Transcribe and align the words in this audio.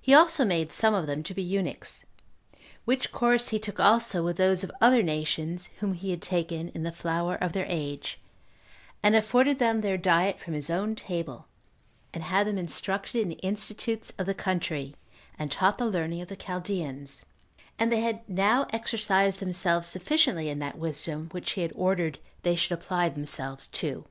He 0.00 0.12
also 0.12 0.44
made 0.44 0.72
some 0.72 0.92
of 0.92 1.06
them 1.06 1.22
to 1.22 1.32
be 1.32 1.40
eunuchs; 1.40 2.04
which 2.84 3.12
course 3.12 3.50
he 3.50 3.60
took 3.60 3.78
also 3.78 4.20
with 4.24 4.36
those 4.36 4.64
of 4.64 4.72
other 4.80 5.04
nations 5.04 5.68
whom 5.78 5.92
he 5.94 6.10
had 6.10 6.20
taken 6.20 6.70
in 6.70 6.82
the 6.82 6.90
flower 6.90 7.36
of 7.36 7.52
their 7.52 7.66
age, 7.68 8.20
and 9.04 9.14
afforded 9.14 9.60
them 9.60 9.80
their 9.80 9.96
diet 9.96 10.40
from 10.40 10.54
his 10.54 10.68
own 10.68 10.96
table, 10.96 11.46
and 12.12 12.24
had 12.24 12.48
them 12.48 12.58
instructed 12.58 13.20
in 13.20 13.28
the 13.28 13.36
institutes 13.36 14.12
of 14.18 14.26
the 14.26 14.34
country, 14.34 14.96
and 15.38 15.52
taught 15.52 15.78
the 15.78 15.86
learning 15.86 16.20
of 16.22 16.26
the 16.26 16.34
Chaldeans; 16.34 17.24
and 17.78 17.92
they 17.92 18.00
had 18.00 18.28
now 18.28 18.66
exercised 18.70 19.38
themselves 19.38 19.86
sufficiently 19.86 20.48
in 20.48 20.58
that 20.58 20.76
wisdom 20.76 21.28
which 21.30 21.52
he 21.52 21.60
had 21.62 21.70
ordered 21.76 22.18
they 22.42 22.56
should 22.56 22.72
apply 22.72 23.08
themselves 23.08 23.68
to. 23.68 24.06